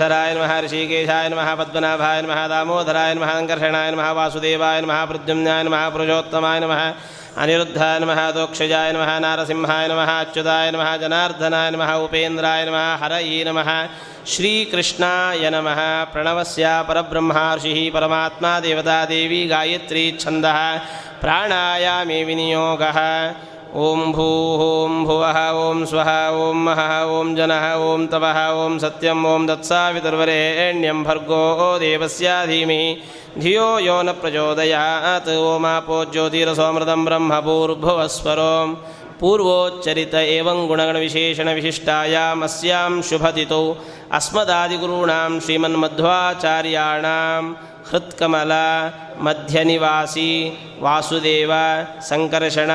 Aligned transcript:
धराय 0.00 0.32
नमः 0.34 0.50
ऋषिकेशाय 0.60 1.28
नमः 1.32 1.54
पद्मनाभाय 1.58 2.20
नमः 2.22 2.40
दामोदराय 2.52 3.12
नमः 3.14 3.30
सङ्कर्षणाय 3.36 3.90
नमः 3.92 4.10
वासुदेवाय 4.18 4.80
नमः 4.84 4.98
प्रद्युम्नाय 5.10 5.62
नमः 5.66 5.88
पुरुषोत्तमाय 5.92 6.60
नमः 6.64 6.82
अनिरुद्धाय 7.42 7.98
नमः 8.02 8.20
दोक्षजाय 8.36 8.92
नमः 8.92 9.12
नारसिंहाय 9.24 9.88
नमः 9.92 10.12
अच्युताय 10.18 10.70
नमः 10.74 10.90
जनार्दनाय 11.02 11.70
नमः 11.74 11.94
उपेन्द्राय 12.04 12.64
नमः 12.68 12.84
हरये 13.04 13.42
नमः 13.48 13.70
श्रीकृष्णाय 14.34 15.50
नमः 15.56 15.80
प्रणवस्य 16.12 16.76
परब्रह्मा 16.88 17.48
परमात्मा 17.96 18.52
देवता 18.68 19.04
देवी 19.14 19.42
गायत्री 19.56 20.06
छन्दः 20.20 20.60
प्राणायामे 21.24 22.22
विनियोगः 22.28 23.00
ॐ 23.74 24.12
भूः 24.12 24.60
ॐ 24.64 25.04
भुवः 25.04 25.38
ॐ 25.50 25.84
स्वः 25.90 26.10
ॐ 26.42 26.56
महः 26.66 26.92
ॐ 27.14 27.34
जनः 27.36 27.64
ॐ 27.86 28.06
तपः 28.12 28.38
ॐ 28.64 28.78
सत्यं 28.82 29.24
ॐ 29.34 29.46
दत्सावितुर्वरेण्यं 29.46 31.02
भर्गो 31.04 31.78
देवस्य 31.78 32.28
धीमिहि। 32.46 32.96
धियो 33.42 33.68
यो 33.86 33.96
न 34.02 34.12
प्रचोदयात् 34.20 35.28
ओमापो 35.28 35.98
ज्योतिरसोमृतं 36.12 37.00
ब्रह्मपूर्भुवस्वरो 37.04 38.54
पूर्वोच्चरित 39.20 40.14
एवं 40.14 40.58
गुणगणविशेषणविशिष्टायामस्यां 40.68 42.92
शुभतितौ 43.08 43.64
अस्मदादिगुरूणां 44.18 45.32
श्रीमन्मध्वाचार्याणां 45.44 47.42
ಹೃತ್ಕಮಲ, 47.90 48.52
ಮಧ್ಯನಿವಾಸಿ, 49.18 50.58
ವಾಸುದೇವ, 50.80 51.52
ಸಂಕರ್ಷಣ, 52.00 52.70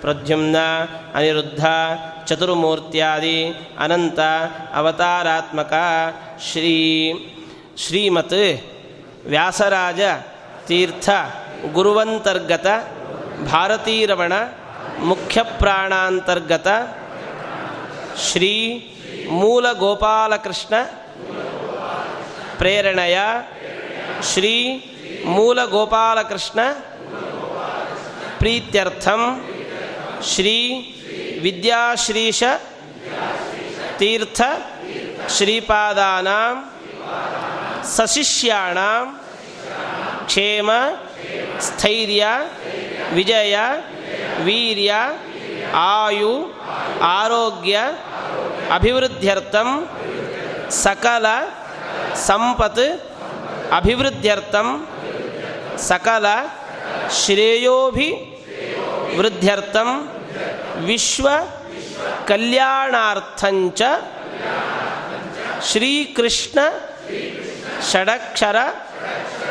ಪ್ರದ್ಯುಮ್ನ, 0.00 0.56
ಅನಿರುದ್ಧ, 1.14 1.66
ಚತುರ್ಮೂರ್ತ್ಯಾದಿ, 2.26 3.68
ಅನಂತ, 3.78 4.20
ಅವತಾರಾತ್ಮಕ, 4.74 5.72
ಶ್ರೀ, 6.52 6.76
ಶ್ರೀಮತ್ 7.76 8.62
ವ್ಯಾಸರಾಜ, 9.26 10.00
ತೀರ್ಥ, 10.66 11.10
ಗುರುವಂತರ್ಗತ, 11.72 12.66
ಭಾರತೀರಮಣ 13.52 14.32
ಮುಖ್ಯಪ್ರಾಣಾಂತರ್ಗತ 14.98 16.68
ಶ್ರೀ 18.30 18.52
ಮೂಲ 19.30 19.72
ಗೋಪಾಲಕೃಷ್ಣ, 19.72 20.74
ಪ್ರೇರಣೆಯ 22.58 23.18
ಶ್ರೀ 24.22 24.54
ಮೂಲ 25.34 25.64
ಗೋಪಾಲಕೃಷ್ಣ 25.64 26.60
ಪ್ರೀತ್ಯರ್ಥಂ 28.38 29.22
ಶ್ರೀ 30.32 30.56
ವಿದ್ಯಾಶ್ರೀಶ 31.42 32.42
ತೀರ್ಥ 33.98 34.40
ಶ್ರೀಪಾದಾನಾಂ 35.36 36.56
ಸಶಿಷ್ಯಾಣಾಂ 37.96 39.06
ಕ್ಷೇಮ 40.26 40.70
ಸ್ಥೈರ್ಯ 41.58 42.24
ವಿಜಯ 43.12 43.56
ವೀರ್ಯ 44.44 44.92
ಆಯು 45.82 46.32
ಆರೋಗ್ಯ 47.14 47.76
ಅಭಿವೃದ್ಧ್ಯರ್ಥಂ 48.74 49.68
ಸಕಲ 50.82 51.26
ಸಂಪತ್ 52.26 52.84
ಅಭಿವೃದ್ಧ್ಯರ್ಥಂ 53.72 54.88
ಸಕಲ 55.78 56.26
ಶ್ರೇಯೋಭಿ 57.12 58.10
ವೃದ್ಧ್ಯರ್ಥಂ 59.16 60.08
ವಿಶ್ವ 60.76 61.28
ಕಲ್ಯಾಣಾರ್ಥಂಚ 62.26 63.82
ಶ್ರೀಕೃಷ್ಣ 65.62 66.58
ಷಡಕ್ಷರ 67.92 68.56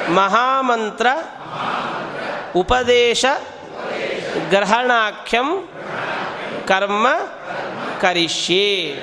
ಮಹಾಮಂತ್ರ 0.09 1.07
ಉಪದೇಶ 2.55 3.25
ಗ್ರಹಣಾಖ್ಯಂ 4.49 5.69
ಕರ್ಮ 6.67 7.07
ಕರಿಷ್ಯೆ. 8.01 8.95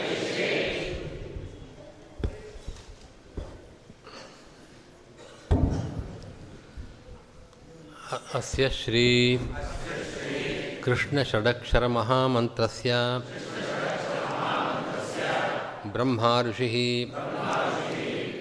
अस्य 8.29 8.69
श्री 8.69 9.03
कृष्णषडक्षरमहामन्त्रस्य 10.83 12.91
ब्रह्मा 15.93 16.33
ऋषिः 16.47 16.75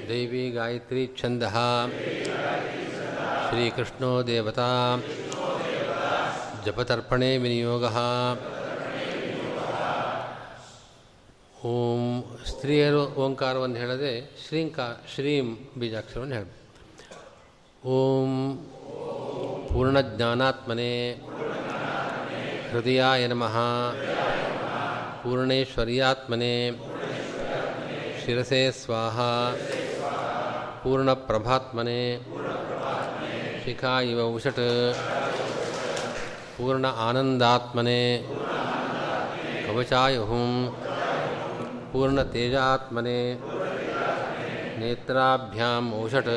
देवी 0.09 0.43
गायत्री 0.51 1.05
छन्दः 1.19 1.57
श्रीकृष्णो 3.47 4.13
देवता 4.31 4.69
जपतर्पणे 6.67 7.33
विनियोगः 7.45 7.99
ಓಂ 11.69 12.03
ಸ್ತ್ರೀಯರು 12.49 13.03
ಓಂಕಾರವನ್ನು 13.25 13.79
ಹೇಳದೆ 13.83 14.11
ಶ್ರೀಂಕಾ 14.45 14.87
ಶ್ರೀಂ 15.13 15.47
ಬೀಜಾಕ್ಷರವನ್ನು 15.81 16.35
ಹೇಳ 16.39 16.47
ಓಂ 17.83 18.33
पूर्णज्ञानात्मने 19.70 20.94
हृदयाय 22.74 23.28
नमः। 23.28 23.56
पूर्णेश्वर्यात्मने 25.24 26.56
शिरसे 28.22 28.72
स्वाहा। 28.72 29.32
पूर्णप्रभात्मने 30.84 32.02
शिखा 33.66 34.02
इव 34.02 34.20
उषट्। 34.22 34.60
पूर्ण 36.58 36.86
आनन्दात्मने 36.86 38.02
कवचाय 39.68 40.16
हुं 40.16 40.48
पूर्णतेजात्मने 41.94 43.20
नेत्राभ्याम् 44.80 45.94
औषट् 45.94 46.30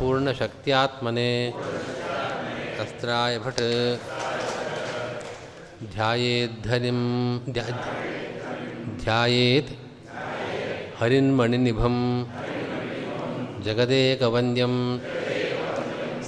पूर्णशक्त्यात्मने 0.00 1.30
अस्त्राय 2.82 3.38
भट् 3.44 3.60
ध्यायेद्धरिं 5.94 7.00
ध्या 7.52 7.64
ध्यायेत् 9.02 9.70
हरिन्मणिनिभं 11.00 11.96
जगदेकवन्द्यं 13.66 14.74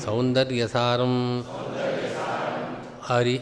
सौन्दर्यसारं 0.03 1.15
हरि 3.09 3.37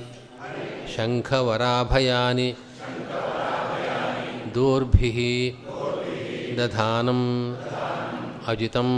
शङ्खवराभयानि 0.94 2.48
दूर्भिः 4.54 5.18
दधानम् 6.58 7.26
अजितं 8.52 8.88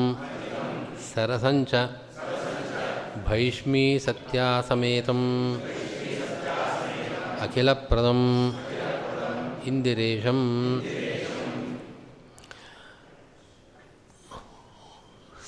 सरसञ्च 1.12 1.74
भैष्मी 3.26 3.86
सत्यासमेतम् 4.00 5.26
अखिलप्रदम् 7.42 8.26
इन्दिरेशम् 9.68 10.46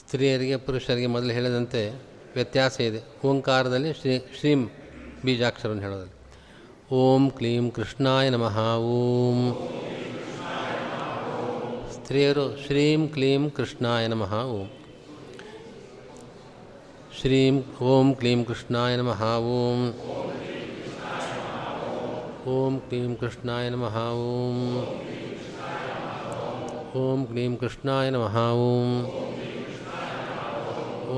ಸ್ತ್ರೀಯರಿಗೆ 0.02 0.56
ಪುರುಷರಿಗೆ 0.66 1.08
ಮೊದಲು 1.08 1.32
ಹೇಳಿದಂತೆ 1.32 1.82
ವ್ಯತ್ಯಾಸ 2.36 2.76
ಇದೆ 2.88 3.00
ಓಂಕಾರದಲ್ಲಿ 3.26 3.90
ಶ್ರೀ 3.94 4.14
ಶ್ರೀಂ 4.38 4.62
ಬೀಜಾಕ್ಷರವನ್ನು 5.26 5.84
ಹೇಳೋದಲ್ಲಿ 5.86 6.16
ಓಂ 7.00 7.24
ಕ್ಲೀಂ 7.38 7.66
ಕೃಷ್ಣಾಯ 7.70 8.28
ನಮಃ 8.30 8.58
ಓಂ 8.94 9.42
ಸ್ತ್ರೀಯರು 11.96 12.46
ಶ್ರೀಂ 12.64 13.04
ಕ್ಲೀಂ 13.08 13.44
ಕೃಷ್ಣಾಯ 13.58 14.08
ನಮಃ 14.08 14.34
ಓಂ 14.56 14.68
श्रीं 17.23 17.63
ॐ 17.83 18.13
क्लीं 18.13 18.45
कृष्णाय 18.45 18.97
नमः, 18.97 19.21
ॐ। 19.37 19.83
ॐ 22.53 22.79
क्लीं 22.89 23.15
कृष्णाय 23.15 23.71
नमः, 23.71 23.99
ॐ। 24.13 24.73
ॐ 27.03 27.25
क्लीं 27.25 27.57
कृष्णाय 27.57 28.11
नमः, 28.11 28.39
ॐ। 28.39 29.05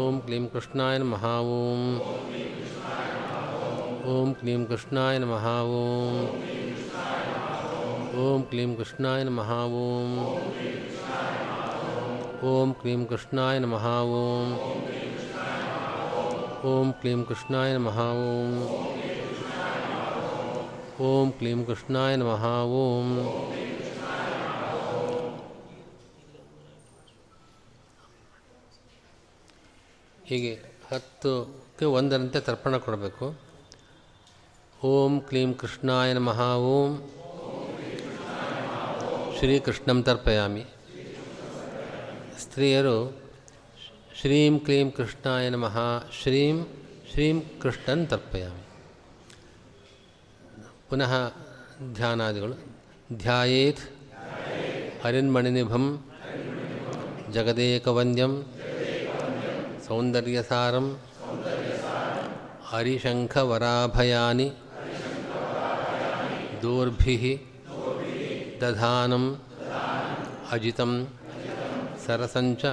ॐ 0.01 0.19
क्लीं 0.27 0.47
कृष्णाय 0.47 0.99
नमः, 0.99 1.25
ॐ। 1.25 1.99
ॐ 4.17 4.33
क्लीं 4.33 4.65
कृष्णाय 4.65 5.19
नमः, 5.19 5.49
ॐ। 5.61 6.27
ॐ 8.27 8.43
क्लीं 8.51 8.77
कृष्णाय 8.77 9.25
नमः, 9.25 9.53
ॐ। 9.65 10.19
ॐ 12.55 12.73
क्लीं 12.83 13.05
कृष्णाय 13.05 13.59
नमः, 13.59 13.89
ॐ। 14.01 14.57
ಓಂ 16.65 16.93
ಕ್ಲೀಂ 16.93 17.25
ಕೃಷ್ಣಾಯ 17.25 17.75
ನಮಃ, 17.75 17.99
ಓಂ. 17.99 18.69
ಓಂ 21.01 21.33
ಕ್ಲೀಂ 21.33 21.65
ಕೃಷ್ಣಾಯ 21.65 22.17
ನಮಃ, 22.17 22.47
ಓಂ. 22.63 23.19
ಹೀಗೆ 30.25 30.55
ಹತ್ತುಕ್ಕೆ 30.93 31.85
ಒಂದರಂತೆ 31.85 32.41
ತರ್ಪಣ 32.41 32.77
ಕೊಡಬೇಕು. 32.77 33.35
ಓಂ 34.85 35.21
ಕ್ಲೀಂ 35.21 35.55
ಕೃಷ್ಣಾಯ 35.55 36.13
ನಮಃ, 36.13 36.55
ಓಂ. 36.55 37.11
ಶ್ರೀಕೃಷ್ಣಂ 39.39 40.03
ತರ್ಪಯಾಮಿ. 40.03 40.65
ಸ್ತ್ರೀಯರು 42.39 43.26
श्री 44.21 44.59
क्ली 44.59 44.91
कृष्णा 44.91 45.51
नमः। 45.51 45.75
श्रीं, 46.11 46.65
श्री 47.13 47.41
कृष्ण 47.63 48.07
तर्पयामि 48.07 48.63
पुनः 50.91 51.13
ध्यानादिಗಳು 51.83 52.55
ध्यायेत्। 53.13 53.83
हरिन्मणिभ 55.05 55.73
जगदेकवन्द्यं 57.31 58.33
सौंदर्यसारम 59.81 60.87
हरिशंखवराभयानी 62.65 64.53
दूर्भ। 66.63 67.05
दधानं 68.61 69.25
अजितं 70.51 71.05
सरसंच 72.07 72.67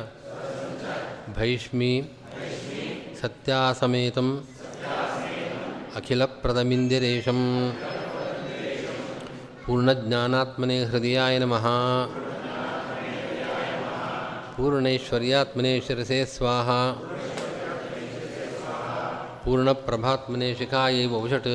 भैष्मी 1.29 2.05
सत्यासमेत 3.21 4.17
अखिलप्रदमिन्दिरेशं 5.95 7.71
पूर्णज्ञात्मने 9.67 10.83
हृदयाय 10.83 11.39
नम। 11.39 11.59
पूर्णैश्वर्यात्मने 14.57 15.81
शिसे 15.81 16.25
स्वाहा। 16.25 16.91
पूर्णप्रभात्मने 19.45 20.55
शिखाए 20.55 21.05
वौषट्। 21.05 21.47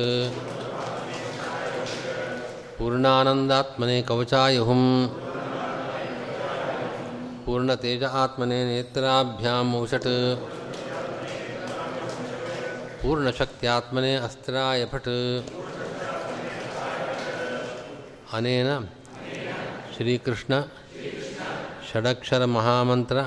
पूर्णानन्दात्मने 2.79 4.01
कवचा 4.01 4.47
हुम। 4.47 5.18
पूर्णतेज 7.59 8.03
आत्मने 8.03 8.57
नेत्राभ्यामोषट 8.65 10.05
पूर्णशक्त्यात्मने 13.01 14.13
अस्त्राय 14.27 14.83
भट 14.91 15.07
अनेन 18.37 18.69
श्रीकृष्ण 19.95 20.61
षडक्षरमहामन्त्र 21.89 23.25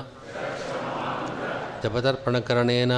जपतर्पणकरणेन। 1.83 2.93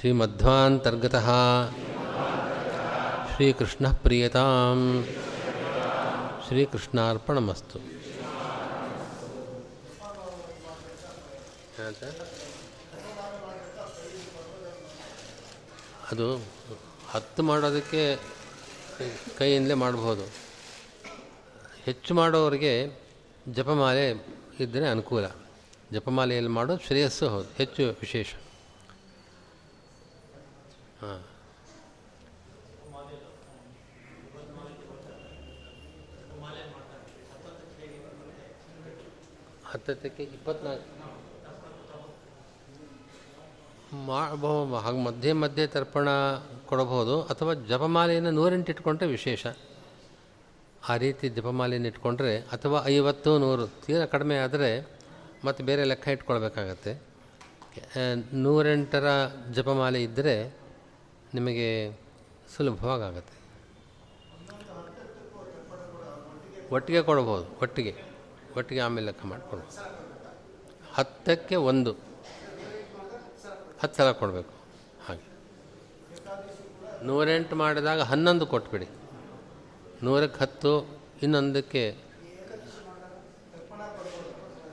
श्रीमध्वान्तर्गतः 0.00 1.28
श्रीकृष्णः 3.34 3.92
प्रियतां 4.04 4.78
श्रीकृष्णार्पणमस्तु। 6.48 7.78
ಏನಂತ? 11.88 12.04
ಅದು 16.10 16.36
ಹತ್ತು 17.08 17.42
ಮಾಡೋದಕ್ಕೆ 17.42 18.16
ಕೈಯಿಂದಲೇ 19.38 19.74
ಮಾಡಬಹುದು. 19.74 20.24
ಹೆಚ್ಚು 21.82 22.14
ಮಾಡೋರಿಗೆ 22.14 22.98
ಜಪಮಾಲೆ 23.48 24.10
ಇದ್ದರೆ 24.60 24.88
ಅನುಕೂಲ. 24.88 25.24
ಜಪಮಾಲೆಯಲ್ಲಿ 25.92 26.50
ಮಾಡೋದು 26.50 26.86
ಶ್ರೇಯಸ್ಸು 26.86 27.28
ಹೌದು, 27.28 27.48
ಹೆಚ್ಚು 27.48 27.82
ವಿಶೇಷ. 27.82 28.34
ಹಾಂ. 31.02 31.24
ಹತ್ತಕ್ಕೆ 39.70 40.22
ಇಪ್ಪತ್ನಾಲ್ಕು. 40.22 41.17
ಮಾಡಬಹುದು 43.92 44.76
ಹಾಗೆ 44.76 45.04
ಮಧ್ಯೆ 45.04 45.32
ಮಧ್ಯೆ 45.32 45.66
ತರ್ಪಣ 45.66 46.08
ಕೊಡಬಹುದು. 46.66 47.22
ಅಥವಾ 47.22 47.54
ಜಪಮಾಲೆಯನ್ನು 47.54 48.30
ನೂರೆಂಟು 48.30 48.72
ಇಟ್ಕೊಂಡ್ರೆ 48.72 49.08
ವಿಶೇಷ. 49.08 49.46
ಆ 50.88 50.96
ರೀತಿ 50.96 51.28
ಜಪಮಾಲೆಯನ್ನು 51.28 51.88
ಇಟ್ಕೊಂಡ್ರೆ, 51.88 52.38
ಅಥವಾ 52.38 52.86
ಐವತ್ತು, 52.86 53.38
ನೂರು, 53.38 53.66
ತೀರಾ 53.66 54.06
ಕಡಿಮೆ 54.06 54.36
ಆದರೆ 54.38 54.90
ಮತ್ತು 55.44 55.64
ಬೇರೆ 55.64 55.84
ಲೆಕ್ಕ 55.84 56.08
ಇಟ್ಕೊಳ್ಬೇಕಾಗತ್ತೆ. 56.08 57.02
ನೂರೆಂಟರ 58.32 59.06
ಜಪಮಾಲೆ 59.52 60.02
ಇದ್ದರೆ 60.02 60.56
ನಿಮಗೆ 61.34 61.98
ಸುಲಭವಾಗತ್ತೆ. 62.56 63.38
ಒಟ್ಟಿಗೆ 66.70 67.02
ಕೊಡ್ಬೋದು 67.02 67.58
ಒಟ್ಟಿಗೆ 67.62 67.94
ಒಟ್ಟಿಗೆ 68.56 68.80
ಆಮೇಲೆ 68.80 69.06
ಲೆಕ್ಕ 69.06 69.26
ಮಾಡಿಕೊಡ್ಬೋದು 69.26 69.76
ಹತ್ತಕ್ಕೆ 70.94 71.56
ಒಂದು. 71.56 72.07
ಹತ್ತು 73.82 73.96
ಸಲ 73.96 74.12
ಕೊಡಬೇಕು. 74.12 74.52
ಹಾಗೆ. 75.08 75.24
ನೂರೆಂಟು 77.06 77.56
ಮಾಡಿದಾಗ 77.56 78.00
ಹನ್ನೊಂದು 78.00 78.46
ಕೊಟ್ಬಿಡಿ. 78.46 78.88
ನೂರಕ್ಕೆ 80.02 80.40
ಹತ್ತು, 80.40 80.98
ಇನ್ನೊಂದಕ್ಕೆ 81.22 81.96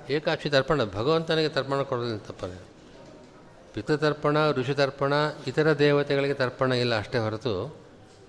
ಏಕಾಕ್ಷಿ 0.09 0.49
ತರ್ಪಣ. 0.49 0.83
ಭಗವಂತನಿಗೆ 0.83 1.49
ತರ್ಪಣ 1.49 1.81
ಕೊಡೋದಿಲ್ಲ 1.81 2.17
ತಪ್ಪನೆ 2.17 2.57
ಪಿತೃತರ್ಪಣ 3.73 4.51
ಋಷಿತರ್ಪಣ 4.51 5.13
ಇತರ 5.47 5.77
ದೇವತೆಗಳಿಗೆ 5.77 6.33
ತರ್ಪಣ 6.33 6.71
ಇಲ್ಲ 6.73 6.97
ಅಷ್ಟೇ 6.97 7.17
ಹೊರತು 7.17 7.75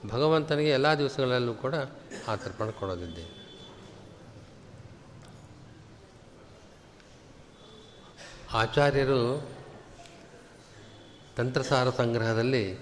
ಭಗವಂತನಿಗೆ 0.06 0.70
ಎಲ್ಲ 0.70 0.98
ದಿವಸಗಳಲ್ಲೂ 0.98 1.54
ಕೂಡ 1.54 1.74
ಆ 2.28 2.36
ತರ್ಪಣ 2.36 2.70
ಕೊಡೋದಿದ್ದೇವೆ 2.70 3.32
ಆಚಾರ್ಯರು 8.52 9.20
ತಂತ್ರಸಾರ 11.36 11.90
ಸಂಗ್ರಹದಲ್ಲಿ 11.90 12.78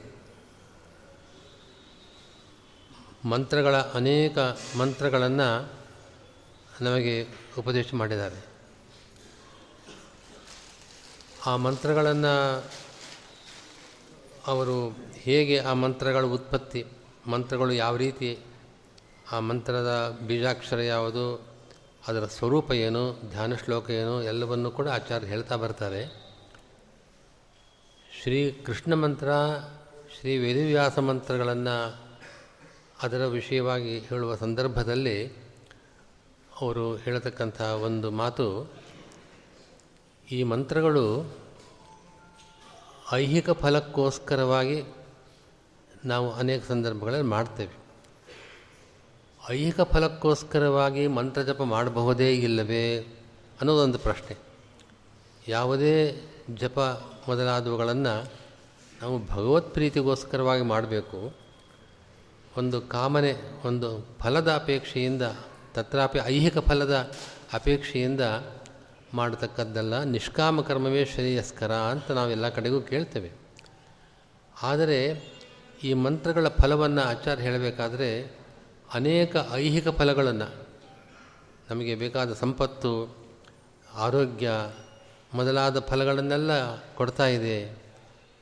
ಮಂತ್ರಗಳ 3.25 3.77
ಅನೇಕ 3.77 4.39
ಮಂತ್ರಗಳನ್ನು 4.77 5.73
ನಮಗೆ 6.81 7.29
ಉಪದೇಶ 7.59 7.95
ಮಾಡಿದ್ದಾರೆ. 7.95 8.45
ಆ 11.47 11.57
ಮಂತ್ರಗಳನ್ನು 11.57 12.65
ಅವರು 14.47 14.97
ಹೇಗೆ 15.13 15.59
ಆ 15.59 15.73
ಮಂತ್ರಗಳ 15.73 16.25
ಉತ್ಪತ್ತಿ, 16.25 16.87
ಮಂತ್ರಗಳು 17.27 17.73
ಯಾವ 17.73 17.97
ರೀತಿ, 17.97 18.39
ಆ 19.33 19.41
ಮಂತ್ರದ 19.41 20.19
ಬೀಜಾಕ್ಷರ 20.27 20.81
ಯಾವುದು, 20.81 21.47
ಅದರ 22.09 22.27
ಸ್ವರೂಪ 22.27 22.73
ಏನು 22.73 23.31
ಧ್ಯಾನ 23.31 23.55
ಶ್ಲೋಕ 23.55 23.91
ಏನು, 23.91 24.23
ಎಲ್ಲವನ್ನು 24.23 24.71
ಕೂಡ 24.71 24.89
ಆಚಾರ್ಯ 24.89 25.27
ಹೇಳ್ತಾ 25.27 25.57
ಬರ್ತಾರೆ. 25.57 26.24
ಶ್ರೀ 28.25 28.53
ಕೃಷ್ಣ 28.53 28.95
ಮಂತ್ರ, 28.95 29.29
ಶ್ರೀ 30.19 30.39
ವೇದವ್ಯಾಸ 30.39 30.99
ಮಂತ್ರಗಳನ್ನು 30.99 32.01
ಅದರ 33.03 33.27
ವಿಷಯವಾಗಿ 33.27 33.99
ಹೇಳುವ 33.99 34.37
ಸಂದರ್ಭದಲ್ಲಿ 34.37 35.29
ಅವರು 36.61 36.97
ಹೇಳತಕ್ಕಂಥ 36.97 37.61
ಒಂದು 37.61 38.11
ಮಾತು, 38.11 38.73
ಈ 40.33 40.43
ಮಂತ್ರಗಳು 40.43 41.37
ಐಹಿಕ 43.13 43.51
ಫಲಕ್ಕೋಸ್ಕರವಾಗಿ 43.51 44.83
ನಾವು 46.05 46.33
ಅನೇಕ 46.33 46.65
ಸಂದರ್ಭಗಳಲ್ಲಿ 46.69 47.29
ಮಾಡ್ತೇವೆ. 47.29 47.77
ಐಹಿಕ 49.51 49.81
ಫಲಕ್ಕೋಸ್ಕರವಾಗಿ 49.81 51.07
ಮಂತ್ರ 51.07 51.43
ಜಪ 51.43 51.63
ಮಾಡಬಹುದೇ 51.63 52.35
ಇಲ್ಲವೇ 52.35 53.01
ಅನ್ನೋದೊಂದು 53.61 53.99
ಪ್ರಶ್ನೆ. 53.99 54.37
ಯಾವುದೇ 55.49 56.23
ಜಪ 56.55 57.11
ಮೊದಲಾದವುಗಳನ್ನು 57.29 58.25
ನಾವು 59.03 59.27
ಭಗವತ್ 59.27 59.73
ಪ್ರೀತಿಗೋಸ್ಕರವಾಗಿ 59.75 60.63
ಮಾಡಬೇಕು. 60.63 61.33
ಒಂದು 62.57 62.81
ಕಾಮನೆ, 62.81 63.35
ಒಂದು 63.65 64.09
ಫಲದ 64.21 64.53
ಅಪೇಕ್ಷೆಯಿಂದ, 64.53 65.23
ತತ್ರಾಪಿ 65.75 66.19
ಐಹಿಕ 66.25 66.59
ಫಲದ 66.59 67.11
ಅಪೇಕ್ಷೆಯಿಂದ 67.53 68.21
ಮಾಡತಕ್ಕದ್ದಲ್ಲ 69.15 70.03
ನಿಷ್ಕಾಮ 70.03 70.61
ಕರ್ಮವೇ 70.61 71.05
ಶ್ರೇಯಸ್ಕರ 71.05 71.73
ಅಂತ 71.73 72.11
ನಾವೆಲ್ಲ 72.11 72.49
ಕಡೆಗೂ 72.49 72.81
ಕೇಳ್ತೇವೆ. 72.81 73.33
ಆದರೆ 74.63 75.23
ಈ 75.85 75.93
ಮಂತ್ರಗಳ 75.93 76.49
ಫಲವನ್ನು 76.49 77.03
ಆಚಾರ್ಯ 77.03 77.43
ಹೇಳಬೇಕಾದ್ರೆ 77.43 78.37
ಅನೇಕ 78.95 79.37
ಐಹಿಕ 79.53 79.89
ಫಲಗಳನ್ನು 79.89 80.67
ನಮಗೆ 81.71 81.95
ಬೇಕಾದ 81.95 82.33
ಸಂಪತ್ತು, 82.33 83.17
ಆರೋಗ್ಯ 83.95 84.51
ಮೊದಲಾದ 85.35 85.81
ಫಲಗಳನ್ನೆಲ್ಲ 85.81 86.51
ಕೊಡ್ತಾ 86.95 87.27
ಇದೆ. 87.27 87.85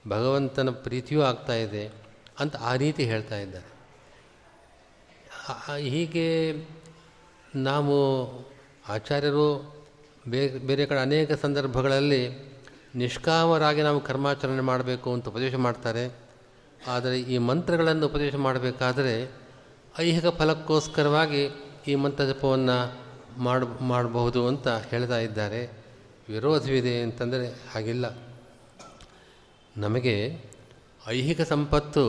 ಭಗವಂತನ 0.08 0.70
ಪ್ರೀತಿಯೂ 0.70 1.22
ಆಗ್ತಾ 1.22 1.54
ಇದೆ 1.54 1.90
ಅಂತ 2.40 2.56
ಆ 2.56 2.76
ರೀತಿ 2.76 3.04
ಹೇಳ್ತಾ 3.04 3.36
ಇದ್ದಾರೆ. 3.36 3.72
ಹೀಗೆ 5.80 6.28
ನಾವು 7.54 7.96
ಆಚಾರ್ಯರು 8.88 9.46
ಬೇರೆ 10.28 10.58
ಬೇರೆ 10.58 10.86
ಕಡೆ 10.86 10.98
ಅನೇಕ 10.98 11.32
ಸಂದರ್ಭಗಳಲ್ಲಿ 11.32 12.52
ನಿಷ್ಕಾಮರಾಗಿ 12.94 13.82
ನಾವು 13.82 14.00
ಕರ್ಮಾಚರಣೆ 14.00 14.60
ಮಾಡಬೇಕು 14.60 15.12
ಅಂತ 15.12 15.28
ಉಪದೇಶ 15.28 15.54
ಮಾಡ್ತಾರೆ. 15.54 16.14
ಆದರೆ 16.86 17.20
ಈ 17.20 17.38
ಮಂತ್ರಗಳನ್ನು 17.38 18.06
ಉಪದೇಶ 18.06 18.34
ಮಾಡಬೇಕಾದರೆ 18.34 19.32
ಐಹಿಕ 19.98 20.26
ಫಲಕ್ಕೋಸ್ಕರವಾಗಿ 20.26 21.48
ಈ 21.88 21.94
ಮಂತ್ರ 21.94 22.24
ಜಪವನ್ನು 22.24 22.78
ಮಾಡ, 23.38 23.62
ಮಾಡಬಹುದು 23.80 24.46
ಅಂತ 24.46 24.68
ಹೇಳ್ತಾ 24.68 25.18
ಇದ್ದಾರೆ. 25.18 25.81
ವಿರೋಧವಿದೆ 26.32 27.02
ಅಂತಂದರೆ 27.02 27.46
ಹಾಗಿಲ್ಲ. 27.74 28.18
ನಮಗೆ 29.76 30.44
ಐಹಿಕ 31.06 31.40
ಸಂಪತ್ತು 31.40 32.04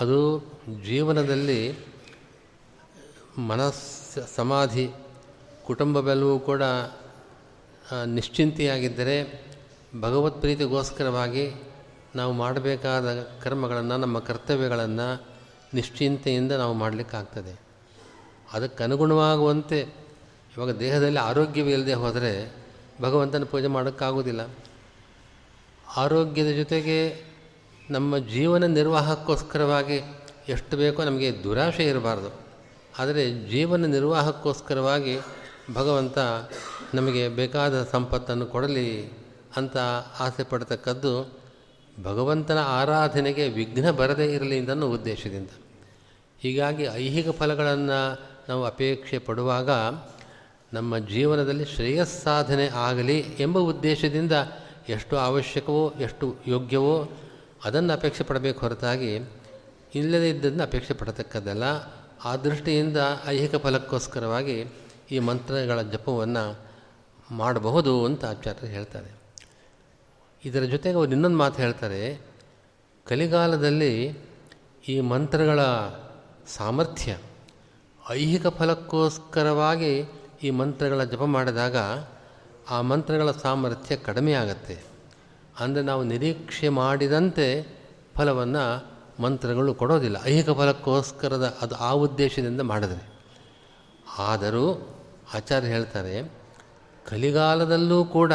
ಅದು 0.00 0.18
ಜೀವನದಲ್ಲಿ 0.84 1.78
ಮನಸ್ಸ, 3.38 4.18
ಸಮಾಧಿ, 4.36 4.90
ಕುಟುಂಬ 5.64 6.00
ಬೆಲವೂ 6.00 6.38
ಕೂಡ 6.38 6.62
ನಿಶ್ಚಿಂತೆಯಾಗಿದ್ದರೆ 8.06 9.46
ಭಗವತ್ 10.00 10.40
ಪ್ರೀತಿಗೋಸ್ಕರವಾಗಿ 10.40 11.54
ನಾವು 12.16 12.32
ಮಾಡಬೇಕಾದ 12.32 13.22
ಕರ್ಮಗಳನ್ನು, 13.22 13.96
ನಮ್ಮ 13.96 14.18
ಕರ್ತವ್ಯಗಳನ್ನು 14.18 15.26
ನಿಶ್ಚಿಂತೆಯಿಂದ 15.74 16.52
ನಾವು 16.52 16.74
ಮಾಡಲಿಕ್ಕಾಗ್ತದೆ. 16.74 17.60
ಅದಕ್ಕೆ 18.52 18.84
ಅನುಗುಣವಾಗುವಂತೆ 18.84 19.80
ಇವಾಗ 20.56 20.70
ದೇಹದಲ್ಲಿ 20.70 21.18
ಆರೋಗ್ಯವಿಲ್ಲದೆ 21.18 21.94
ಹೋದರೆ 21.94 22.65
ಭಗವಂತನ 23.02 23.44
ಪೂಜೆ 23.44 23.66
ಮಾಡೋಕ್ಕಾಗೋದಿಲ್ಲ. 23.66 24.48
ಆರೋಗ್ಯದ 25.96 26.56
ಜೊತೆಗೆ 26.56 27.24
ನಮ್ಮ 27.90 28.18
ಜೀವನ 28.18 28.64
ನಿರ್ವಾಹಕ್ಕೋಸ್ಕರವಾಗಿ 28.64 30.00
ಎಷ್ಟು 30.48 30.76
ಬೇಕೋ 30.76 31.04
ನಮಗೆ 31.04 31.42
ದುರಾಶೆ 31.44 31.84
ಇರಬಾರ್ದು. 31.84 32.32
ಆದರೆ 32.98 33.48
ಜೀವನ 33.50 33.84
ನಿರ್ವಾಹಕ್ಕೋಸ್ಕರವಾಗಿ 33.86 35.18
ಭಗವಂತ 35.74 36.18
ನಮಗೆ 36.94 37.28
ಬೇಕಾದ 37.28 37.84
ಸಂಪತ್ತನ್ನು 37.84 38.46
ಕೊಡಲಿ 38.46 39.12
ಅಂತ 39.56 39.76
ಆಸೆ 40.20 40.42
ಪಡ್ತಕ್ಕದ್ದು 40.42 41.38
ಭಗವಂತನ 42.02 42.58
ಆರಾಧನೆಗೆ 42.58 43.48
ವಿಘ್ನ 43.48 43.90
ಬರದೇ 43.90 44.32
ಇರಲಿ 44.32 44.58
ಅಂತ 44.58 44.84
ಉದ್ದೇಶದಿಂದ. 44.84 45.48
ಹೀಗಾಗಿ 46.40 46.82
ಐಹಿಕ 46.82 47.28
ಫಲಗಳನ್ನು 47.28 48.18
ನಾವು 48.48 48.64
ಅಪೇಕ್ಷೆ 48.64 49.18
ಪಡುವಾಗ 49.18 49.70
ನಮ್ಮ 50.72 50.98
ಜೀವನದಲ್ಲಿ 50.98 51.64
ಶ್ರೇಯಸ್ಸಾಧನೆ 51.64 52.68
ಆಗಲಿ 52.68 53.18
ಎಂಬ 53.18 53.58
ಉದ್ದೇಶದಿಂದ 53.58 54.32
ಎಷ್ಟು 54.88 55.16
ಅವಶ್ಯಕವೋ, 55.16 55.94
ಎಷ್ಟು 55.98 56.36
ಯೋಗ್ಯವೋ 56.46 57.08
ಅದನ್ನು 57.64 57.92
ಅಪೇಕ್ಷೆ 57.92 58.24
ಪಡಬೇಕು 58.24 58.60
ಹೊರತಾಗಿ 58.60 59.20
ಇಲ್ಲದೇ 59.94 60.30
ಇದ್ದದನ್ನು 60.30 60.62
ಅಪೇಕ್ಷೆ 60.62 60.94
ಪಡತಕ್ಕದ್ದಲ್ಲ. 60.94 61.64
ಆ 62.24 62.36
ದೃಷ್ಟಿಯಿಂದ 62.36 62.96
ಐಹಿಕ 63.26 63.56
ಫಲಕ್ಕೋಸ್ಕರವಾಗಿ 63.56 64.66
ಈ 65.10 65.18
ಮಂತ್ರಗಳ 65.18 65.82
ಜಪವನ್ನು 65.82 66.58
ಮಾಡಬಹುದು 67.30 68.04
ಅಂತ 68.04 68.24
ಆಚಾರ್ಯರು 68.24 68.66
ಹೇಳ್ತಾರೆ. 68.66 69.10
ಇದರ 70.44 70.60
ಜೊತೆಗೆ 70.60 70.96
ಅವರು 70.96 71.10
ಇನ್ನೊಂದು 71.10 71.36
ಮಾತು 71.36 71.62
ಹೇಳ್ತಾರೆ, 71.62 72.20
ಕಲಿಗಾಲದಲ್ಲಿ 73.04 74.18
ಈ 74.88 75.00
ಮಂತ್ರಗಳ 75.00 75.60
ಸಾಮರ್ಥ್ಯ 76.46 77.18
ಐಹಿಕ 78.10 78.46
ಫಲಕ್ಕೋಸ್ಕರವಾಗಿ 78.46 80.02
ಈ 80.42 80.50
ಮಂತ್ರಗಳ 80.50 81.04
ಜಪ 81.04 81.22
ಮಾಡಿದಾಗ 81.22 81.76
ಆ 82.70 82.80
ಮಂತ್ರಗಳ 82.80 83.30
ಸಾಮರ್ಥ್ಯ 83.30 83.96
ಕಡಿಮೆ 83.96 84.32
ಆಗುತ್ತೆ. 84.32 84.82
ಅಂದರೆ 85.60 85.82
ನಾವು 85.82 86.04
ನಿರೀಕ್ಷೆ 86.04 86.68
ಮಾಡಿದಂತೆ 86.68 87.66
ಫಲವನ್ನು 88.16 88.64
ಮಂತ್ರಗಳು 89.22 89.74
ಕೊಡೋದಿಲ್ಲ. 89.74 90.16
ಐಹಿಕ 90.24 90.50
ಫಲಕ್ಕೋಸ್ಕರದ 90.50 91.56
ಅದು 91.62 91.74
ಆ 91.74 91.90
ಉದ್ದೇಶದಿಂದ 91.90 92.60
ಮಾಡಿದರೆ. 92.60 93.04
ಆದರೂ 94.18 94.92
ಆಚಾರ್ಯ 95.34 95.68
ಹೇಳ್ತಾರೆ, 95.68 96.30
ಕಲಿಗಾಲದಲ್ಲೂ 97.08 98.04
ಕೂಡ 98.04 98.32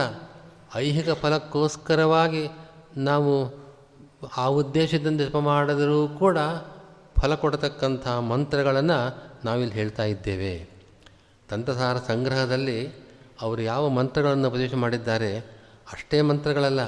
ಐಹಿಕ 0.76 1.10
ಫಲಕ್ಕೋಸ್ಕರವಾಗಿ 1.10 2.48
ನಾವು 2.98 3.34
ಆ 4.38 4.46
ಉದ್ದೇಶದಿಂದ 4.46 5.22
ಜಪ 5.22 5.38
ಮಾಡಿದರೂ 5.38 6.08
ಕೂಡ 6.08 6.38
ಫಲ 7.22 7.36
ಕೊಡತಕ್ಕಂಥ 7.36 8.08
ಮಂತ್ರಗಳನ್ನು 8.08 9.00
ನಾವಿಲ್ಲಿ 9.46 9.76
ಹೇಳ್ತಾ 9.76 10.04
ಇದ್ದೇವೆ. 10.04 10.71
ತಂತ್ರಸಾರ 11.52 11.98
ಸಂಗ್ರಹದಲ್ಲಿ 11.98 12.80
ಅವರು 13.42 13.62
ಯಾವ 13.62 13.90
ಮಂತ್ರಗಳನ್ನು 13.90 14.48
ಉಪದೇಶ 14.50 14.74
ಮಾಡಿದ್ದಾರೆ? 14.74 15.40
ಅಷ್ಟೇ 15.94 16.22
ಮಂತ್ರಗಳಲ್ಲ. 16.22 16.82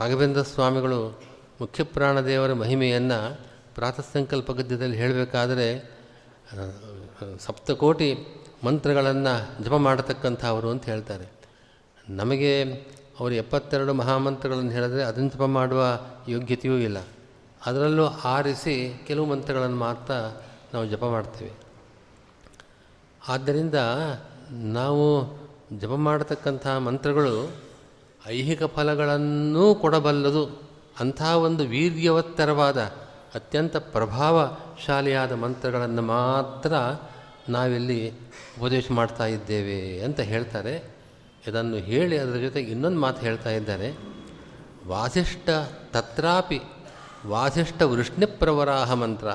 ರಾಘವೇಂದ್ರ 0.00 0.42
ಸ್ವಾಮಿಗಳು 0.42 1.20
ಮುಖ್ಯಪ್ರಾಣ 1.60 2.20
ದೇವರ 2.20 2.52
ಮಹಿಮೆಯನ್ನು 2.52 3.40
ಪ್ರಾತಃಸಂಕಲ್ಪ 3.74 4.52
ಗದ್ಯದಲ್ಲಿ 4.52 4.96
ಹೇಳಬೇಕಾದರೆ, 4.96 5.68
ಸಪ್ತಕೋಟಿ 7.38 8.08
ಮಂತ್ರಗಳನ್ನು 8.64 9.64
ಜಪ 9.64 9.72
ಮಾಡತಕ್ಕಂಥವರು 9.72 10.70
ಅಂತ 10.70 10.84
ಹೇಳ್ತಾರೆ. 10.84 11.26
ನಮಗೆ 12.08 12.62
ಅವರು 13.20 13.34
ಎಪ್ಪತ್ತೆರಡು 13.34 13.94
ಮಹಾಮಂತ್ರಗಳನ್ನು 13.94 14.70
ಹೇಳಿದ್ರೆ 14.70 15.02
ಅದನ್ನು 15.04 15.30
ಜಪ 15.30 15.42
ಮಾಡುವ 15.42 16.00
ಯೋಗ್ಯತೆಯೂ 16.28 16.76
ಇಲ್ಲ. 16.76 16.98
ಅದರಲ್ಲೂ 17.66 18.06
ಆರಿಸಿ 18.06 19.04
ಕೆಲವು 19.06 19.26
ಮಂತ್ರಗಳನ್ನು 19.26 19.76
ಮಾತ್ರ 19.76 20.14
ನಾವು 20.74 20.86
ಜಪ 20.86 21.04
ಮಾಡ್ತೇವೆ. 21.04 21.63
ಆದ್ದರಿಂದ 23.28 23.74
ನಾವು 24.50 25.28
ಜಪ 25.78 25.88
ಮಾಡತಕ್ಕಂಥ 25.88 26.66
ಮಂತ್ರಗಳು 26.66 27.56
ಐಹಿಕ 28.26 28.64
ಫಲಗಳನ್ನೂ 28.64 29.74
ಕೊಡಬಲ್ಲದು. 29.74 30.62
ಅಂಥ 31.00 31.22
ಒಂದು 31.22 31.64
ವೀರ್ಯವತ್ತರವಾದ 31.64 32.80
ಅತ್ಯಂತ 33.34 33.76
ಪ್ರಭಾವಶಾಲಿಯಾದ 33.76 35.32
ಮಂತ್ರಗಳನ್ನು 35.32 36.02
ಮಾತ್ರ 36.02 36.72
ನಾವಿಲ್ಲಿ 37.48 38.12
ಉಪದೇಶ 38.60 38.90
ಮಾಡ್ತಾ 38.90 39.26
ಇದ್ದೇವೆ 39.26 40.04
ಅಂತ 40.04 40.20
ಹೇಳ್ತಾರೆ. 40.20 40.94
ಇದನ್ನು 41.48 41.76
ಹೇಳಿ 41.76 42.18
ಅದರ 42.18 42.36
ಜೊತೆಗೆ 42.36 42.70
ಇನ್ನೊಂದು 42.70 43.00
ಮಾತು 43.00 43.20
ಹೇಳ್ತಾ 43.20 43.50
ಇದ್ದಾರೆ. 43.50 44.14
ವಾಸಿಷ್ಠ 44.86 45.48
ತತ್ರಾಪಿ 45.92 46.60
ವಾಸಿಷ್ಠ 47.26 47.82
ವೃಷ್ಣಿಪ್ರವರಾಹ 47.82 48.92
ಮಂತ್ರ 48.92 49.26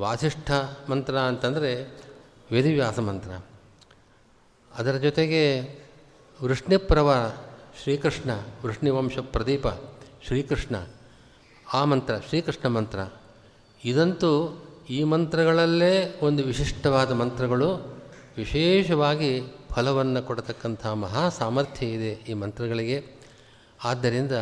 ವಾಸಿಷ್ಠ 0.00 0.50
ಮಂತ್ರ 0.90 1.18
ಅಂತಂದರೆ 1.18 2.05
ವೇದವ್ಯಾಸ 2.52 2.98
ಮಂತ್ರ. 2.98 3.30
ಅದರ 4.74 4.96
ಜೊತೆಗೆ 4.96 5.60
ವೃಷ್ಣಿಪ್ರವ 6.42 7.36
ಶ್ರೀಕೃಷ್ಣ, 7.82 8.30
ವೃಷ್ಣಿವಂಶ 8.64 9.18
ಪ್ರದೀಪ 9.18 9.68
ಶ್ರೀಕೃಷ್ಣ, 10.26 10.76
ಆ 11.72 11.84
ಮಂತ್ರ, 11.84 12.14
ಶ್ರೀಕೃಷ್ಣ 12.28 12.68
ಮಂತ್ರ. 12.68 12.98
ಇದಂತೂ 13.84 14.62
ಈ 14.90 15.02
ಮಂತ್ರಗಳಲ್ಲೇ 15.02 16.18
ಒಂದು 16.22 16.44
ವಿಶಿಷ್ಟವಾದ 16.44 17.12
ಮಂತ್ರಗಳು. 17.12 18.02
ವಿಶೇಷವಾಗಿ 18.36 19.42
ಫಲವನ್ನು 19.70 20.22
ಕೊಡತಕ್ಕಂಥ 20.22 20.86
ಮಹಾ 20.86 21.28
ಸಾಮರ್ಥ್ಯ 21.28 21.86
ಇದೆ 21.86 22.12
ಈ 22.12 22.32
ಮಂತ್ರಗಳಿಗೆ. 22.32 23.06
ಆದ್ದರಿಂದ 23.84 24.32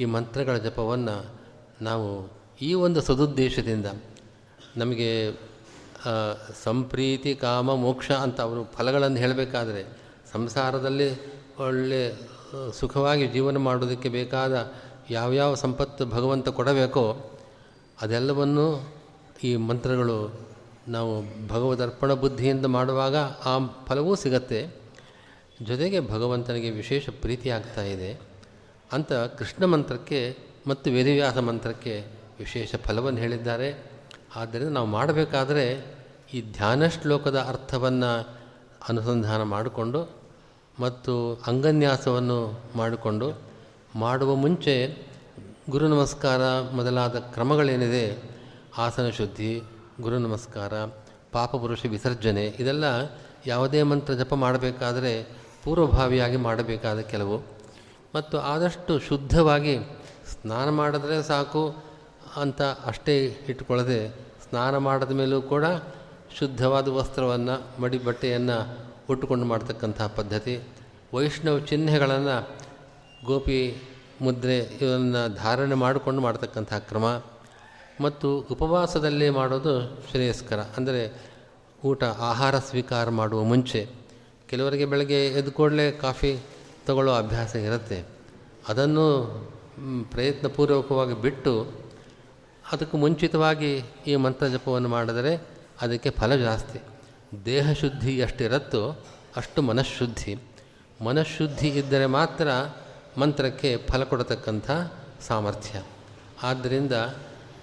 ಈ 0.00 0.04
ಮಂತ್ರಗಳ 0.04 0.56
ಜಪವನ್ನು 0.56 1.40
ನಾವು 1.82 2.32
ಈ 2.62 2.74
ಒಂದು 2.74 3.00
ಸದುದ್ದೇಶದಿಂದ 3.00 3.86
ನಮಗೆ 4.76 5.30
ಸಂಪ್ರೀತಿ, 6.64 7.34
ಕಾಮ, 7.34 7.74
ಮೋಕ್ಷ 7.74 8.10
ಅಂತ 8.10 8.40
ಅವರು 8.40 8.64
ಫಲಗಳನ್ನು 8.64 9.16
ಹೇಳಬೇಕಾದ್ರೆ 9.16 9.84
ಸಂಸಾರದಲ್ಲಿ 10.32 11.38
ಒಳ್ಳೆ 11.56 12.14
ಸುಖವಾಗಿ 12.72 13.26
ಜೀವನ 13.26 13.56
ಮಾಡೋದಕ್ಕೆ 13.56 14.08
ಬೇಕಾದ 14.08 14.72
ಯಾವ್ಯಾವ 15.10 15.54
ಸಂಪತ್ತು 15.54 16.06
ಭಗವಂತ 16.06 16.48
ಕೊಡಬೇಕೋ 16.48 17.30
ಅದೆಲ್ಲವನ್ನು 18.02 18.94
ಈ 19.44 19.56
ಮಂತ್ರಗಳು 19.56 20.48
ನಾವು 20.88 21.48
ಭಗವದರ್ಪಣ 21.48 22.12
ಬುದ್ಧಿಯಿಂದ 22.12 22.66
ಮಾಡುವಾಗ 22.66 23.16
ಆ 23.16 23.58
ಫಲವೂ 23.86 24.14
ಸಿಗತ್ತೆ. 24.14 24.66
ಜೊತೆಗೆ 25.62 26.00
ಭಗವಂತನಿಗೆ 26.00 26.70
ವಿಶೇಷ 26.70 27.08
ಪ್ರೀತಿ 27.08 27.50
ಆಗ್ತಾ 27.50 27.82
ಇದೆ. 27.82 28.20
ಅಂತ 28.92 29.12
ಕೃಷ್ಣ 29.12 29.64
ಮಂತ್ರಕ್ಕೆ 29.64 30.36
ಮತ್ತು 30.66 30.90
ವೇದವ್ಯಾಸ 30.90 31.36
ಮಂತ್ರಕ್ಕೆ 31.36 32.04
ವಿಶೇಷ 32.38 32.74
ಫಲವನ್ನು 32.76 33.20
ಹೇಳಿದ್ದಾರೆ. 33.20 33.97
ಆದ್ದರಿಂದ 34.36 34.72
ನಾವು 34.72 34.86
ಮಾಡಬೇಕಾದರೆ 34.86 35.96
ಈ 36.34 36.40
ಧ್ಯಾನ 36.52 36.86
ಶ್ಲೋಕದ 36.86 37.38
ಅರ್ಥವನ್ನು 37.48 38.28
ಅನುಸಂಧಾನ 38.88 39.42
ಮಾಡಿಕೊಂಡು 39.42 40.08
ಮತ್ತು 40.80 41.42
ಅಂಗನ್ಯಾಸವನ್ನು 41.46 42.60
ಮಾಡಿಕೊಂಡು 42.76 43.32
ಮಾಡುವ 43.96 44.34
ಮುಂಚೆ 44.34 45.06
ಗುರು 45.70 45.88
ನಮಸ್ಕಾರ 45.88 46.60
ಮೊದಲಾದ 46.60 47.18
ಕ್ರಮಗಳೇನಿದೆ? 47.18 48.30
ಆಸನ 48.78 49.10
ಶುದ್ಧಿ, 49.10 49.62
ಗುರು 50.00 50.18
ನಮಸ್ಕಾರ 50.18 50.72
ಪಾಪಪುರುಷ 51.32 51.86
ವಿಸರ್ಜನೆ 51.86 52.44
ಇದೆಲ್ಲ 52.44 52.84
ಯಾವುದೇ 53.46 53.82
ಮಂತ್ರ 53.82 54.14
ಜಪ 54.14 54.34
ಮಾಡಬೇಕಾದರೆ 54.34 55.38
ಪೂರ್ವಭಾವಿಯಾಗಿ 55.64 56.36
ಮಾಡಬೇಕಾದ 56.36 56.98
ಕೆಲವು. 56.98 57.38
ಮತ್ತು 58.14 58.38
ಆದಷ್ಟು 58.38 58.98
ಶುದ್ಧವಾಗಿ 58.98 59.78
ಸ್ನಾನ 60.32 60.68
ಮಾಡಿದ್ರೆ 60.68 61.22
ಸಾಕು 61.22 61.87
ಅಂತ 62.40 62.62
ಅಷ್ಟೇ 62.62 63.36
ಇಟ್ಕೊಳ್ಳದೆ 63.48 64.08
ಸ್ನಾನ 64.48 64.76
ಮಾಡಿದ 64.76 65.10
ಮೇಲೂ 65.10 65.42
ಕೂಡ 65.42 65.64
ಶುದ್ಧವಾದ 66.38 66.88
ವಸ್ತ್ರವನ್ನು, 66.88 67.82
ಮಡಿ 67.82 67.98
ಬಟ್ಟೆಯನ್ನು 67.98 68.78
ಉಟ್ಟುಕೊಂಡು 69.10 69.46
ಮಾಡ್ತಕ್ಕಂತಹ 69.46 70.06
ಪದ್ಧತಿ. 70.06 70.60
ವೈಷ್ಣವ 71.14 71.58
ಚಿಹ್ನೆಗಳನ್ನು, 71.58 72.48
ಗೋಪಿ, 73.24 73.82
ಮುದ್ರೆ 74.20 74.58
ಇವನ್ನು 74.58 75.34
ಧಾರಣೆ 75.34 75.74
ಮಾಡಿಕೊಂಡು 75.74 76.20
ಮಾಡ್ತಕ್ಕಂಥ 76.20 76.74
ಕ್ರಮ. 76.74 77.22
ಮತ್ತು 78.00 78.38
ಉಪವಾಸದಲ್ಲೇ 78.38 79.30
ಮಾಡೋದು 79.30 80.02
ಶ್ರೇಯಸ್ಕರ. 80.10 80.60
ಅಂದರೆ 80.60 81.14
ಊಟ, 81.84 82.04
ಆಹಾರ 82.04 82.58
ಸ್ವೀಕಾರ 82.58 83.10
ಮಾಡುವ 83.10 83.42
ಮುಂಚೆ 83.42 83.88
ಕೆಲವರಿಗೆ 84.48 84.84
ಬೆಳಗ್ಗೆ 84.86 85.26
ಎದ್ದು 85.26 85.52
ಕೂಡಲೇ 85.52 85.90
ಕಾಫಿ 85.90 86.38
ತಗೊಳ್ಳೋ 86.86 87.12
ಅಭ್ಯಾಸ 87.12 87.56
ಇರುತ್ತೆ. 87.56 88.04
ಅದನ್ನು 88.68 89.06
ಪ್ರಯತ್ನಪೂರ್ವಕವಾಗಿ 90.10 91.22
ಬಿಟ್ಟು 91.22 91.66
ಅದಕ್ಕೆ 92.72 92.96
ಮುಂಚಿತವಾಗಿ 92.96 93.82
ಈ 94.06 94.16
ಮಂತ್ರ 94.16 94.46
ಜಪವನ್ನು 94.46 94.88
ಮಾಡಿದರೆ 94.88 95.48
ಅದಕ್ಕೆ 95.80 96.10
ಫಲ 96.10 96.34
ಜಾಸ್ತಿ. 96.34 96.80
ದೇಹ 97.44 97.72
ಶುದ್ಧಿ 97.72 98.18
ಎಷ್ಟಿರುತ್ತೋ 98.18 99.06
ಅಷ್ಟು 99.36 99.62
ಮನಃಶುದ್ಧಿ. 99.62 100.36
ಮನಃಶುದ್ಧಿ 101.04 101.68
ಇದ್ದರೆ 101.68 102.06
ಮಾತ್ರ 102.06 102.48
ಮಂತ್ರಕ್ಕೆ 103.18 103.76
ಫಲ 103.76 104.04
ಕೊಡತಕ್ಕಂಥ 104.04 104.70
ಸಾಮರ್ಥ್ಯ. 105.20 105.82
ಆದ್ದರಿಂದ 106.42 106.92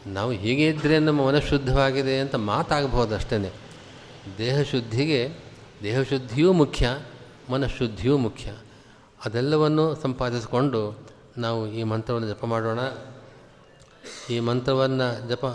ನಾವು 0.07 0.31
ಹೀಗೆ 0.31 0.67
ಇದ್ದರೆ 0.67 0.99
ನಮ್ಮ 0.99 1.27
ಮನಃಶುದ್ಧವಾಗಿದೆ 1.27 2.19
ಅಂತ 2.19 2.35
ಮಾತಾಗಬಹುದು 2.35 3.15
ಅಷ್ಟೇ 3.15 3.53
ದೇಹ 4.37 4.61
ಶುದ್ಧಿಗೆ 4.61 5.37
ದೇಹಶುದ್ಧಿಯೂ 5.83 6.53
ಮುಖ್ಯ, 6.53 6.97
ಮನಃಶುದ್ಧಿಯೂ 7.49 8.17
ಮುಖ್ಯ. 8.17 8.51
ಅದೆಲ್ಲವನ್ನು 9.25 9.95
ಸಂಪಾದಿಸಿಕೊಂಡು 9.95 11.09
ನಾವು 11.37 11.67
ಈ 11.67 11.83
ಮಂತ್ರವನ್ನು 11.83 12.27
ಜಪ 12.27 12.45
ಮಾಡೋಣ. 12.45 12.79
ಈ 14.29 14.39
ಮಂತ್ರವನ್ನು 14.39 15.29
ಜಪ, 15.29 15.45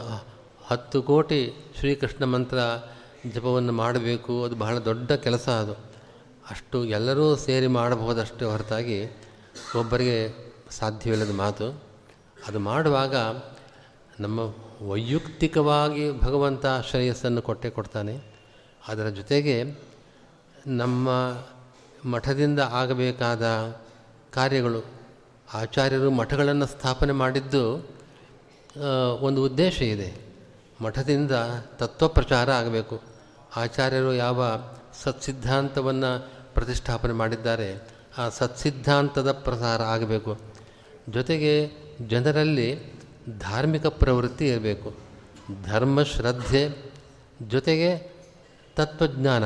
ಹತ್ತು 0.67 1.03
ಕೋಟಿ 1.03 1.73
ಶ್ರೀಕೃಷ್ಣ 1.79 2.25
ಮಂತ್ರ 2.25 2.59
ಜಪವನ್ನು 3.35 3.73
ಮಾಡಬೇಕು. 3.73 4.45
ಅದು 4.45 4.57
ಬಹಳ 4.57 4.79
ದೊಡ್ಡ 4.79 5.13
ಕೆಲಸ 5.13 5.49
ಅದು. 5.49 5.73
ಅಷ್ಟು 6.51 6.85
ಎಲ್ಲರೂ 6.85 7.37
ಸೇರಿ 7.37 7.67
ಮಾಡಬಹುದಷ್ಟು 7.67 8.51
ಹೊರತಾಗಿ 8.51 9.05
ಒಬ್ಬರಿಗೆ 9.79 10.51
ಸಾಧ್ಯವಿಲ್ಲದ 10.71 11.35
ಮಾತು. 11.35 11.83
ಅದು 12.49 12.59
ಮಾಡುವಾಗ 12.59 13.15
ನಮ್ಮ 14.21 14.41
ವೈಯಕ್ತಿಕವಾಗಿ 14.91 16.21
ಭಗವಂತ 16.21 16.67
ಶ್ರೇಯಸ್ಸನ್ನು 16.91 17.43
ಕೊಟ್ಟೇ 17.43 17.71
ಕೊಡ್ತಾನೆ. 17.71 18.21
ಅದರ 18.89 19.09
ಜೊತೆಗೆ 19.09 19.81
ನಮ್ಮ 20.67 21.09
ಮಠದಿಂದ 22.05 22.61
ಆಗಬೇಕಾದ 22.61 23.45
ಕಾರ್ಯಗಳು, 24.35 24.85
ಆಚಾರ್ಯರು 25.55 26.11
ಮಠಗಳನ್ನು 26.11 26.67
ಸ್ಥಾಪನೆ 26.67 27.13
ಮಾಡಿದ್ದು 27.13 27.91
ಒಂದು 29.21 29.45
ಉದ್ದೇಶ 29.45 29.83
ಇದೆ. 29.83 30.15
ಮಠದಿಂದ 30.81 31.31
ತತ್ವ 31.77 32.09
ಪ್ರಚಾರ 32.09 32.51
ಆಗಬೇಕು. 32.51 33.03
ಆಚಾರ್ಯರು 33.57 34.15
ಯಾವ 34.15 34.45
ಸತ್ಸಿದ್ಧಾಂತವನ್ನು 35.03 36.31
ಪ್ರತಿಷ್ಠಾಪನೆ 36.55 37.13
ಮಾಡಿದ್ದಾರೆ, 37.13 37.89
ಆ 38.19 38.29
ಸತ್ಸಿದ್ಧಾಂತದ 38.29 39.33
ಪ್ರಸಾರ 39.33 39.83
ಆಗಬೇಕು. 39.83 40.39
ಜೊತೆಗೆ 41.09 41.71
ಜನರಲ್ಲಿ 42.09 43.01
ಧಾರ್ಮಿಕ 43.39 43.87
ಪ್ರವೃತ್ತಿ 43.87 44.49
ಇರಬೇಕು. 44.49 44.95
ಧರ್ಮ 45.65 46.03
ಶ್ರದ್ಧೆ, 46.03 46.93
ಜೊತೆಗೆ 47.49 48.13
ತತ್ವಜ್ಞಾನ 48.77 49.45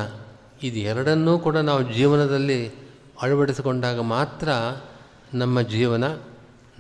ಇದು 0.63 0.79
ಎರಡನ್ನೂ 0.79 1.39
ಕೂಡ 1.39 1.57
ನಾವು 1.57 1.93
ಜೀವನದಲ್ಲಿ 1.93 2.69
ಅಳವಡಿಸಿಕೊಂಡಾಗ 3.23 4.01
ಮಾತ್ರ 4.01 4.49
ನಮ್ಮ 5.35 5.61
ಜೀವನ 5.61 6.05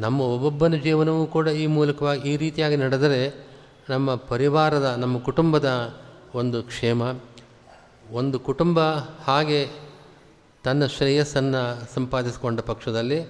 ನಮ್ಮ 0.00 0.20
ಒಬ್ಬೊಬ್ಬನ 0.20 0.74
ಜೀವನವೂ 0.74 1.26
ಕೂಡ 1.26 1.48
ಈ 1.48 1.66
ಮೂಲಕವಾಗಿ 1.66 2.32
ಈ 2.32 2.36
ರೀತಿಯಾಗಿ 2.36 2.76
ನಡೆದರೆ 2.76 3.50
ನಮ್ಮ 3.90 4.14
ಪರಿವಾರದ, 4.14 4.94
ನಮ್ಮ 4.98 5.18
ಕುಟುಂಬದ 5.18 5.94
ಒಂದು 6.34 6.62
ಕ್ಷೇಮ, 6.62 7.02
ಒಂದು 8.10 8.40
ಕುಟುಂಬ 8.40 8.80
ಹಾಗೆ 9.24 9.68
ತನ್ನ 10.64 10.86
ಶ್ರೇಯಸ್ಸನ್ನು 10.86 11.94
ಸಂಪಾದಿಸಿಕೊಂಡ 11.94 12.60
ಪಕ್ಷದಲ್ಲಿ 12.60 13.26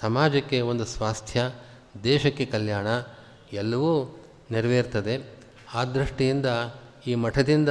ಸಮಾಜಕ್ಕೆ 0.00 0.60
ಒಂದು 0.60 0.84
ಸ್ವಾಸ್ಥ್ಯ, 0.84 1.50
ದೇಶಕ್ಕೆ 2.04 2.44
ಕಲ್ಯಾಣ 2.44 2.86
ಎಲ್ಲವೂ 3.52 4.20
ನೆರವೇರ್ತದೆ. 4.50 5.34
ಆ 5.74 5.84
ದೃಷ್ಟಿಯಿಂದ 5.84 6.46
ಈ 7.06 7.14
ಮಠದಿಂದ 7.14 7.68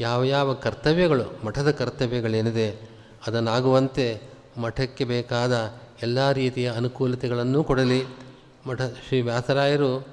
ಯಾವ 0.00 0.24
ಯಾವ 0.24 0.54
ಕರ್ತವ್ಯಗಳು, 0.54 1.46
ಮಠದ 1.46 1.70
ಕರ್ತವ್ಯಗಳೇನಿದೆ, 1.70 2.90
ಅದನ್ನಾಗುವಂತೆ 3.26 4.29
ಮಠಕ್ಕೆ 4.58 5.04
ಬೇಕಾದ 5.04 5.80
ಎಲ್ಲ 6.02 6.32
ರೀತಿಯ 6.32 6.70
ಅನುಕೂಲತೆಗಳನ್ನು 6.70 7.64
ಕೊಡಲಿ. 7.64 8.04
ಮಠ 8.66 8.82
ಶ್ರೀ 8.82 9.20
ವ್ಯಾಸರಾಯರು 9.20 10.06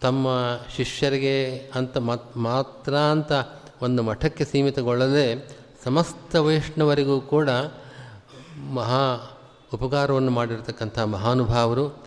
ತಮ್ಮ 0.00 0.28
ಶಿಷ್ಯರಿಗೆ 0.76 1.58
ಅಂತ 1.74 1.96
ಮತ್ 1.96 2.36
ಮಾತ್ರ 2.36 2.96
ಅಂತ 2.96 3.32
ಒಂದು 3.82 4.02
ಮಠಕ್ಕೆ 4.02 4.44
ಸೀಮಿತಗೊಳ್ಳದೆ 4.44 5.48
ಸಮಸ್ತ 5.84 6.36
ವೈಷ್ಣವರಿಗೂ 6.36 7.20
ಕೂಡ 7.20 7.48
ಮಹಾ 8.74 9.30
ಉಪಕಾರವನ್ನು 9.74 10.30
ಮಾಡಿರ್ತಕ್ಕಂಥ 10.30 10.98
ಮಹಾನುಭಾವರು, 10.98 12.04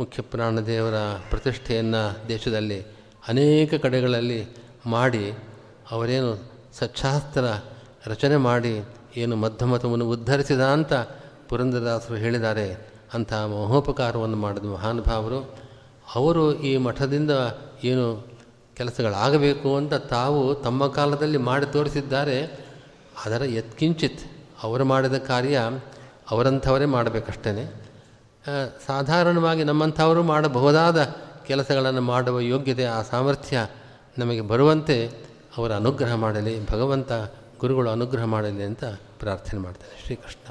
ಮುಖ್ಯ 0.00 0.22
ಪ್ರಾಣದೇವರ 0.22 0.94
ಪ್ರತಿಷ್ಠೆಯನ್ನು 1.30 2.28
ದೇಶದಲ್ಲಿ 2.28 2.80
ಅನೇಕ 3.28 3.74
ಕಡೆಗಳಲ್ಲಿ 3.74 4.46
ಮಾಡಿ 4.86 5.32
ಅವರೇನು 5.90 6.52
ಸಚ್ಛಾಸ್ತ್ರ 6.72 7.44
ರಚನೆ 8.06 8.36
ಮಾಡಿ 8.36 8.80
ಏನು 9.16 9.36
ಮಧ್ಯಮತವನ್ನು 9.36 10.10
ಉದ್ಧರಿಸಿದ 10.10 10.60
ಅಂತ 10.60 10.92
ಪುರಂದರದಾಸರು 11.48 12.16
ಹೇಳಿದ್ದಾರೆ. 12.16 12.90
ಅಂಥ 13.14 13.32
ಮಹೋಪಕಾರವನ್ನು 13.32 14.36
ಮಾಡಿದ 14.36 14.64
ಮಹಾನುಭಾವರು, 14.64 15.58
ಅವರು 16.14 16.54
ಈ 16.54 16.76
ಮಠದಿಂದ 16.76 17.30
ಏನು 17.84 18.26
ಕೆಲಸಗಳಾಗಬೇಕು 18.76 19.76
ಅಂತ 19.76 19.94
ತಾವು 19.94 20.54
ತಮ್ಮ 20.54 20.86
ಕಾಲದಲ್ಲಿ 20.86 21.38
ಮಾಡಿ 21.38 21.72
ತೋರಿಸಿದ್ದಾರೆ. 21.72 22.44
ಅದರ 23.24 23.42
ಯತ್ಕಿಂಚಿತ್ 23.44 24.20
ಅವರು 24.62 24.84
ಮಾಡಿದ 24.84 25.14
ಕಾರ್ಯ 25.14 25.60
ಅವರಂಥವರೇ 26.30 26.84
ಮಾಡಬೇಕಷ್ಟೇ 26.84 27.74
ಸಾಧಾರಣವಾಗಿ 28.86 29.64
ನಮ್ಮಂಥವರು 29.64 30.22
ಮಾಡಬಹುದಾದ 30.22 31.02
ಕೆಲಸಗಳನ್ನು 31.46 32.00
ಮಾಡುವ 32.00 32.40
ಯೋಗ್ಯತೆ, 32.40 32.84
ಆ 32.84 33.02
ಸಾಮರ್ಥ್ಯ 33.02 33.66
ನಮಗೆ 34.18 34.40
ಬರುವಂತೆ 34.40 35.10
ಅವರ 35.56 35.72
ಅನುಗ್ರಹ 35.72 36.14
ಮಾಡಲಿ. 36.14 36.66
ಭಗವಂತ 36.66 37.12
ಗುರುಗಳು 37.60 37.90
ಅನುಗ್ರಹ 37.90 38.24
ಮಾಡಲಿ 38.24 38.62
ಅಂತ 38.62 38.84
ಪ್ರಾರ್ಥನೆ 39.20 39.60
ಮಾಡ್ತಾರೆ 39.60 39.94
ಶ್ರೀಕೃಷ್ಣ. 40.04 40.46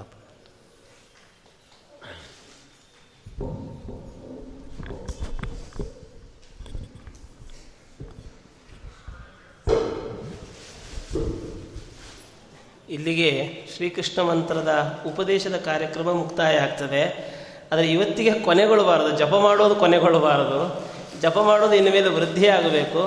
ಇಲ್ಲಿಗೆ 12.89 13.31
ಶ್ರೀಕೃಷ್ಣ 13.75 14.21
ಮಂತ್ರದ 14.21 14.71
ಉಪದೇಶದ 15.07 15.57
ಕಾರ್ಯಕ್ರಮ 15.57 16.13
ಮುಕ್ತಾಯ 16.13 16.57
ಆಗ್ತದೆ. 16.57 17.03
ಆದರೆ 17.71 17.87
ಇವತ್ತಿಗೆ 17.91 18.39
ಕೊನೆಗೊಳ್ಳಬಾರದು 18.39 19.17
ಜಪ 19.17 19.35
ಮಾಡೋದು 19.35 19.75
ಕೊನೆಗೊಳ್ಳಬಾರದು 19.75 20.89
ಜಪ 21.21 21.37
ಮಾಡೋದು 21.39 21.73
ಇನ್ನು 21.73 21.91
ಮೇಲೆ 21.91 22.09
ವೃದ್ಧಿಯಾಗಬೇಕು 22.09 23.01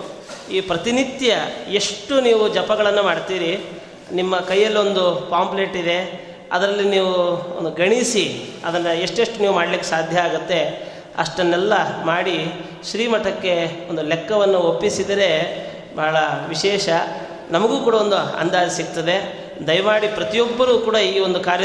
ಈ 0.51 0.61
ಪ್ರತಿನಿತ್ಯ 0.61 1.37
ಎಷ್ಟು 1.69 2.21
ನೀವು 2.21 2.55
ಜಪಗಳನ್ನು 2.55 3.03
ಮಾಡ್ತೀರಿ 3.03 3.53
ನಿಮ್ಮ 4.13 4.41
ಕೈಯಲ್ಲೊಂದು 4.41 5.05
ಪಾಂಪ್ಲೆಟ್ 5.31 5.77
ಇದೆ, 5.77 5.99
ಅದರಲ್ಲಿ 6.53 6.89
ನೀವು 6.89 7.13
ಒಂದು 7.59 7.71
ಗಣಿಸಿ, 7.71 8.25
ಅದನ್ನು 8.65 8.93
ಎಷ್ಟೆಷ್ಟು 9.01 9.39
ನೀವು 9.41 9.55
ಮಾಡಲಿಕ್ಕೆ 9.55 9.89
ಸಾಧ್ಯ 9.89 10.19
ಆಗುತ್ತೆ, 10.21 10.61
ಅಷ್ಟನ್ನೆಲ್ಲ 11.19 11.75
ಮಾಡಿ 12.05 12.37
ಶ್ರೀಮಠಕ್ಕೆ 12.91 13.55
ಒಂದು 13.91 14.03
ಲೆಕ್ಕವನ್ನು 14.03 14.59
ಒಪ್ಪಿಸಿದರೆ 14.59 15.31
ಬಹಳ 15.97 16.17
ವಿಶೇಷ. 16.49 16.89
ನಮಗೂ 17.51 17.77
ಕೂಡ 17.87 17.95
ಒಂದು 17.95 18.17
ಅಂದಾಜು 18.17 18.73
ಸಿಗ್ತದೆ. 18.77 19.17
ದಯಮಾಡಿ 19.67 20.09
ಪ್ರತಿಯೊಬ್ಬರೂ 20.09 20.79
ಕೂಡ 20.79 20.95
ಈ 20.95 21.19
ಒಂದು 21.19 21.41
ಕಾರ್ಯ 21.41 21.61